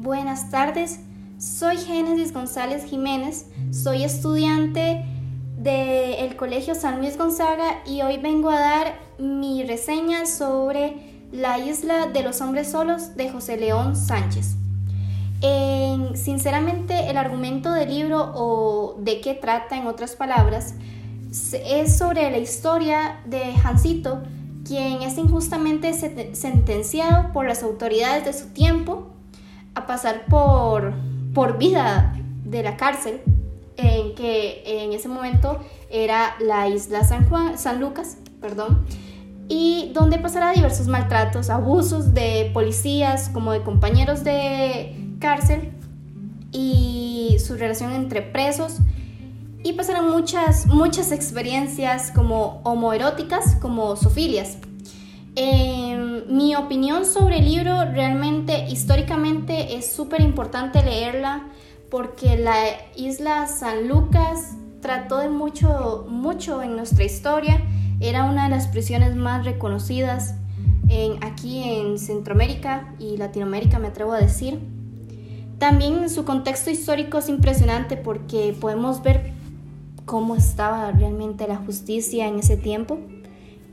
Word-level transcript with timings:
Buenas 0.00 0.48
tardes, 0.52 1.00
soy 1.38 1.76
Génesis 1.76 2.32
González 2.32 2.84
Jiménez, 2.84 3.46
soy 3.72 4.04
estudiante 4.04 5.04
del 5.56 6.36
Colegio 6.36 6.76
San 6.76 7.00
Luis 7.00 7.18
Gonzaga 7.18 7.82
y 7.84 8.02
hoy 8.02 8.18
vengo 8.18 8.48
a 8.48 8.60
dar 8.60 8.94
mi 9.18 9.64
reseña 9.64 10.24
sobre 10.26 11.26
La 11.32 11.58
isla 11.58 12.06
de 12.06 12.22
los 12.22 12.40
hombres 12.40 12.70
solos 12.70 13.16
de 13.16 13.28
José 13.30 13.56
León 13.56 13.96
Sánchez. 13.96 14.54
sinceramente 16.14 17.10
el 17.10 17.16
argumento 17.16 17.72
del 17.72 17.88
libro 17.88 18.30
o 18.36 18.98
de 19.00 19.20
qué 19.20 19.34
trata 19.34 19.76
en 19.76 19.88
otras 19.88 20.14
palabras 20.14 20.76
es 21.52 21.98
sobre 21.98 22.30
la 22.30 22.38
historia 22.38 23.18
de 23.26 23.52
Jancito, 23.54 24.22
quien 24.64 25.02
es 25.02 25.18
injustamente 25.18 25.92
sentenciado 25.92 27.32
por 27.32 27.48
las 27.48 27.64
autoridades 27.64 28.24
de 28.24 28.32
su 28.32 28.50
tiempo 28.50 29.17
a 29.78 29.86
pasar 29.86 30.26
por, 30.26 30.92
por 31.34 31.58
vida 31.58 32.14
de 32.44 32.62
la 32.62 32.76
cárcel, 32.76 33.20
en 33.76 34.14
que 34.14 34.62
en 34.64 34.92
ese 34.92 35.08
momento 35.08 35.58
era 35.90 36.34
la 36.40 36.68
isla 36.68 37.04
San, 37.04 37.28
Juan, 37.28 37.58
San 37.58 37.80
Lucas, 37.80 38.18
perdón, 38.40 38.84
y 39.48 39.92
donde 39.94 40.18
pasará 40.18 40.52
diversos 40.52 40.88
maltratos, 40.88 41.48
abusos 41.48 42.12
de 42.12 42.50
policías 42.52 43.30
como 43.30 43.52
de 43.52 43.62
compañeros 43.62 44.24
de 44.24 44.94
cárcel 45.20 45.72
y 46.52 47.36
su 47.38 47.56
relación 47.56 47.92
entre 47.92 48.20
presos 48.20 48.78
y 49.62 49.72
pasarán 49.72 50.10
muchas, 50.10 50.66
muchas 50.66 51.12
experiencias 51.12 52.10
como 52.10 52.60
homoeróticas, 52.64 53.56
como 53.56 53.96
sofilias. 53.96 54.58
Eh, 55.34 56.07
mi 56.28 56.54
opinión 56.54 57.06
sobre 57.06 57.38
el 57.38 57.46
libro 57.46 57.84
realmente 57.86 58.68
históricamente 58.68 59.76
es 59.76 59.90
súper 59.90 60.20
importante 60.20 60.82
leerla 60.82 61.48
porque 61.90 62.36
la 62.36 62.54
isla 62.96 63.46
San 63.46 63.88
Lucas 63.88 64.54
trató 64.82 65.18
de 65.18 65.30
mucho, 65.30 66.06
mucho 66.08 66.62
en 66.62 66.76
nuestra 66.76 67.04
historia. 67.04 67.62
Era 68.00 68.24
una 68.24 68.44
de 68.44 68.50
las 68.50 68.68
prisiones 68.68 69.16
más 69.16 69.44
reconocidas 69.44 70.34
en, 70.88 71.24
aquí 71.24 71.64
en 71.64 71.98
Centroamérica 71.98 72.94
y 72.98 73.16
Latinoamérica, 73.16 73.78
me 73.78 73.88
atrevo 73.88 74.12
a 74.12 74.18
decir. 74.18 74.60
También 75.58 76.10
su 76.10 76.24
contexto 76.24 76.70
histórico 76.70 77.18
es 77.18 77.28
impresionante 77.28 77.96
porque 77.96 78.54
podemos 78.60 79.02
ver 79.02 79.32
cómo 80.04 80.36
estaba 80.36 80.92
realmente 80.92 81.48
la 81.48 81.56
justicia 81.56 82.28
en 82.28 82.38
ese 82.38 82.56
tiempo 82.56 82.98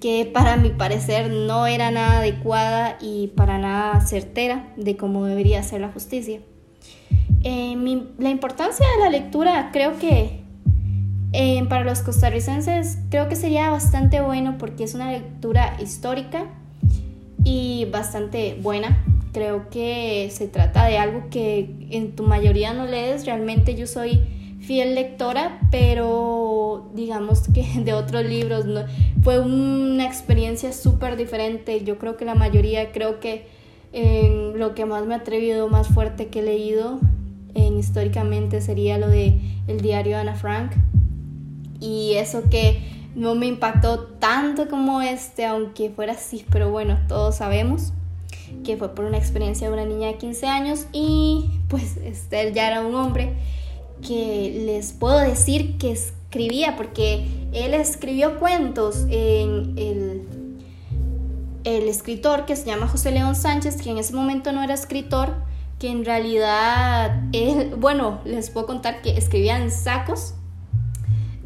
que 0.06 0.30
para 0.31 0.56
mi 0.56 0.70
parecer 0.70 1.31
no 1.31 1.66
era 1.66 1.89
nada 1.89 2.20
adecuada 2.20 2.95
y 3.02 3.30
para 3.30 3.58
nada 3.58 4.00
certera 4.02 4.72
de 4.78 4.95
cómo 4.97 5.25
debería 5.25 5.64
ser 5.64 5.81
la 5.81 5.89
justicia. 5.89 6.42
Eh, 7.42 7.75
la 8.20 8.30
importancia 8.30 8.86
de 8.86 9.03
la 9.03 9.09
lectura 9.09 9.72
creo 9.73 9.97
que 9.97 10.42
eh, 11.34 11.66
para 11.67 11.84
los 11.84 12.02
costarricenses 12.02 13.00
creo 13.09 13.28
que 13.30 13.36
sería 13.36 13.72
bastante 13.72 14.22
bueno 14.22 14.59
porque 14.59 14.84
es 14.84 14.94
una 14.94 15.12
lectura 15.12 15.75
histórica 15.81 16.52
y 17.44 17.88
bastante 17.92 18.59
buena. 18.62 19.03
Creo 19.34 19.72
que 19.72 20.30
se 20.31 20.47
trata 20.47 20.86
de 20.86 21.00
algo 21.00 21.31
que 21.31 21.88
en 21.90 22.16
tu 22.16 22.22
mayoría 22.22 22.73
no 22.73 22.86
lees. 22.86 23.25
Realmente 23.25 23.73
yo 23.73 23.88
soy 23.88 24.22
fiel 24.61 24.95
lectora, 24.95 25.59
pero 25.72 26.89
digamos 26.94 27.48
que 27.48 27.64
de 27.84 27.94
otros 27.94 28.25
libros 28.25 28.66
no, 28.66 28.81
fue 29.23 29.39
una 29.39 30.06
experiencia 30.06 30.73
súper 30.73 31.17
diferente. 31.17 31.84
Yo 31.84 31.97
creo 31.97 32.17
que 32.17 32.25
la 32.25 32.36
mayoría, 32.36 32.92
creo 32.92 33.20
que 33.20 33.47
en 33.94 34.59
lo 34.59 34.75
que 34.75 34.86
más 34.86 35.06
me 35.06 35.14
ha 35.14 35.17
atrevido, 35.17 35.70
más 35.70 35.88
fuerte 35.88 36.28
que 36.28 36.39
he 36.39 36.44
leído 36.44 37.00
en, 37.53 37.78
históricamente 37.78 38.62
sería 38.62 38.97
lo 38.97 39.08
de 39.08 39.39
El 39.67 39.81
diario 39.81 40.16
de 40.16 40.22
Ana 40.22 40.36
Frank. 40.36 40.72
Y 41.80 42.14
eso 42.16 42.44
que 42.50 42.80
no 43.16 43.36
me 43.36 43.45
impactó 43.47 44.00
tanto 44.19 44.68
como 44.68 45.01
este, 45.01 45.46
aunque 45.46 45.90
fuera 45.90 46.13
así, 46.13 46.46
pero 46.51 46.69
bueno, 46.69 46.97
todos 47.07 47.35
sabemos 47.35 47.94
que 48.63 48.78
fue 48.78 48.94
por 48.94 49.06
una 49.06 49.18
experiencia 49.18 49.68
de 49.68 49.74
una 49.74 49.85
niña 49.85 50.07
de 50.07 50.16
15 50.16 50.47
años 50.47 50.88
y 50.91 51.50
pues 51.68 51.97
Esther 51.97 52.53
ya 52.53 52.68
era 52.68 52.81
un 52.81 52.96
hombre 52.96 53.34
que 54.01 54.63
les 54.66 54.94
puedo 54.94 55.19
decir 55.19 55.78
que 55.78 55.91
escribía, 55.91 56.75
porque 56.75 57.28
él 57.53 57.73
escribió 57.73 58.39
cuentos 58.39 59.06
en 59.09 59.73
el, 59.78 60.23
el 61.63 61.88
escritor 61.88 62.45
que 62.45 62.56
se 62.56 62.66
llama 62.66 62.88
José 62.88 63.11
León 63.11 63.35
Sánchez, 63.35 63.81
que 63.81 63.91
en 63.91 63.97
ese 63.97 64.13
momento 64.13 64.51
no 64.51 64.63
era 64.63 64.73
escritor, 64.73 65.33
que 65.79 65.89
en 65.89 66.06
realidad, 66.06 67.23
él, 67.33 67.75
bueno, 67.78 68.19
les 68.25 68.50
puedo 68.50 68.67
contar 68.67 69.01
que 69.01 69.17
escribía 69.17 69.57
en 69.57 69.72
sacos, 69.72 70.35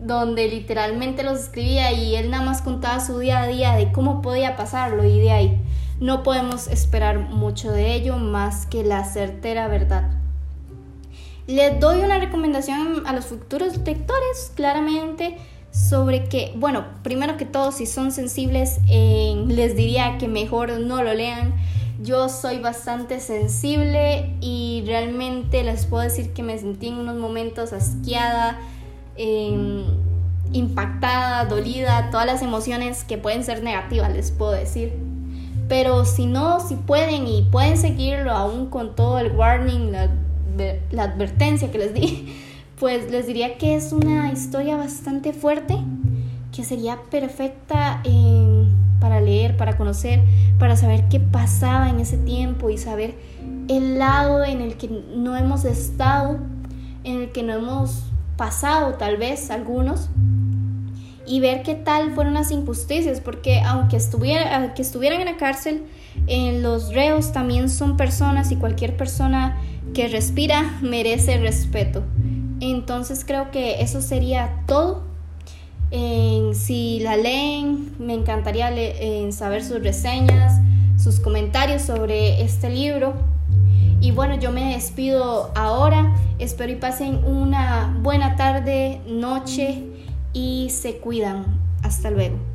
donde 0.01 0.47
literalmente 0.47 1.23
los 1.23 1.39
escribía 1.39 1.91
y 1.91 2.16
él 2.16 2.31
nada 2.31 2.43
más 2.43 2.61
contaba 2.61 2.99
su 2.99 3.19
día 3.19 3.41
a 3.41 3.47
día 3.47 3.75
de 3.75 3.91
cómo 3.91 4.21
podía 4.21 4.55
pasarlo 4.55 5.03
y 5.03 5.19
de 5.19 5.31
ahí 5.31 5.61
no 5.99 6.23
podemos 6.23 6.67
esperar 6.67 7.19
mucho 7.19 7.71
de 7.71 7.93
ello 7.93 8.17
más 8.17 8.66
que 8.66 8.83
la 8.83 9.03
certera 9.03 9.67
verdad. 9.67 10.19
Les 11.49 11.79
doy 11.79 12.01
una 12.01 12.19
recomendación 12.19 13.07
a 13.07 13.13
los 13.13 13.25
futuros 13.25 13.75
lectores, 13.77 14.51
claramente, 14.53 15.35
sobre 15.71 16.25
que, 16.25 16.53
bueno, 16.55 16.85
primero 17.01 17.37
que 17.37 17.45
todo, 17.45 17.71
si 17.71 17.87
son 17.87 18.11
sensibles, 18.11 18.77
les 18.87 19.75
diría 19.75 20.19
que 20.19 20.27
mejor 20.27 20.79
no 20.79 21.01
lo 21.01 21.11
lean. 21.15 21.55
Yo 22.03 22.29
soy 22.29 22.59
bastante 22.59 23.19
sensible 23.19 24.35
y 24.41 24.83
realmente 24.85 25.63
les 25.63 25.87
puedo 25.87 26.03
decir 26.03 26.33
que 26.33 26.43
me 26.43 26.55
sentí 26.59 26.89
en 26.89 26.99
unos 26.99 27.15
momentos 27.15 27.73
asqueada, 27.73 28.59
em, 29.17 29.85
impactada, 30.53 31.45
dolida, 31.45 32.11
todas 32.11 32.27
las 32.27 32.43
emociones 32.43 33.03
que 33.03 33.17
pueden 33.17 33.43
ser 33.43 33.63
negativas, 33.63 34.13
les 34.13 34.29
puedo 34.29 34.51
decir. 34.51 34.93
Pero 35.67 36.05
si 36.05 36.27
no, 36.27 36.59
si 36.59 36.75
pueden 36.75 37.25
y 37.25 37.41
pueden 37.41 37.75
seguirlo 37.75 38.33
aún 38.33 38.67
con 38.67 38.95
todo 38.95 39.17
el 39.17 39.31
warning, 39.31 39.91
la 39.91 40.11
la 40.91 41.03
advertencia 41.03 41.71
que 41.71 41.77
les 41.77 41.93
di, 41.93 42.35
pues 42.79 43.11
les 43.11 43.27
diría 43.27 43.57
que 43.57 43.75
es 43.75 43.91
una 43.91 44.31
historia 44.31 44.77
bastante 44.77 45.33
fuerte, 45.33 45.75
que 46.55 46.63
sería 46.63 46.99
perfecta 47.09 48.01
para 48.99 49.21
leer, 49.21 49.57
para 49.57 49.77
conocer, 49.77 50.21
para 50.57 50.75
saber 50.75 51.05
qué 51.09 51.19
pasaba 51.19 51.89
en 51.89 51.99
ese 51.99 52.17
tiempo 52.17 52.69
y 52.69 52.77
saber 52.77 53.15
el 53.67 53.99
lado 53.99 54.43
en 54.43 54.61
el 54.61 54.75
que 54.75 54.89
no 55.15 55.35
hemos 55.37 55.65
estado, 55.65 56.39
en 57.03 57.21
el 57.21 57.31
que 57.31 57.43
no 57.43 57.53
hemos 57.53 58.03
pasado 58.35 58.93
tal 58.95 59.17
vez 59.17 59.51
algunos 59.51 60.09
y 61.25 61.39
ver 61.39 61.61
qué 61.61 61.75
tal 61.75 62.11
fueron 62.16 62.33
las 62.33 62.49
injusticias, 62.49 63.21
porque 63.21 63.61
aunque, 63.61 63.97
estuviera, 63.97 64.73
que 64.73 64.81
estuvieran 64.81 65.19
en 65.19 65.27
la 65.27 65.37
cárcel, 65.37 65.83
en 66.29 66.62
los 66.62 66.94
reos 66.94 67.31
también 67.31 67.69
son 67.69 67.97
personas 67.97 68.51
y 68.51 68.56
cualquier 68.56 68.95
persona 68.95 69.57
que 69.94 70.07
respira 70.07 70.78
merece 70.81 71.38
respeto. 71.38 72.03
Entonces 72.59 73.25
creo 73.25 73.51
que 73.51 73.81
eso 73.81 74.01
sería 74.01 74.63
todo. 74.67 75.03
si 76.53 77.00
la 77.00 77.17
leen, 77.17 77.95
me 78.00 78.13
encantaría 78.13 78.72
saber 79.31 79.63
sus 79.63 79.81
reseñas, 79.81 80.62
sus 80.97 81.19
comentarios 81.19 81.81
sobre 81.81 82.41
este 82.44 82.69
libro. 82.69 83.13
Y 84.01 84.11
bueno, 84.11 84.40
yo 84.40 84.51
me 84.51 84.73
despido 84.73 85.51
ahora. 85.56 86.16
Espero 86.38 86.72
y 86.72 86.75
pasen 86.75 87.23
una 87.25 87.97
buena 88.01 88.35
tarde, 88.35 89.01
noche 89.07 89.84
y 90.31 90.69
se 90.69 90.97
cuidan. 90.97 91.46
Hasta 91.81 92.11
luego. 92.11 92.50